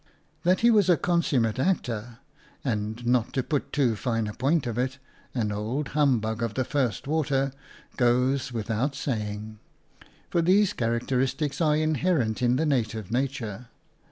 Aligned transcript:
That 0.41 0.61
he 0.61 0.71
was 0.71 0.89
a 0.89 0.97
consummate 0.97 1.59
actor, 1.59 2.17
and, 2.63 3.05
not 3.05 3.33
to 3.33 3.43
put 3.43 3.71
too 3.71 3.95
fine 3.95 4.25
a 4.25 4.33
point 4.33 4.67
on 4.67 4.79
it, 4.79 4.97
an 5.35 5.51
old 5.51 5.89
humbug 5.89 6.41
of 6.41 6.55
the 6.55 6.63
first 6.65 7.05
water, 7.05 7.53
goes 7.97 8.51
without 8.51 8.95
saying, 8.95 9.59
for 10.01 10.03
6 10.03 10.03
OUTA 10.03 10.07
KARELS 10.07 10.27
STORIES 10.41 10.45
these 10.45 10.73
characteristics 10.73 11.61
are 11.61 11.75
inherent 11.75 12.41
in 12.41 12.55
the 12.55 12.65
native 12.65 13.11
nature. 13.11 13.67